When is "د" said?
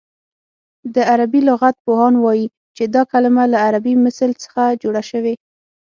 0.95-0.95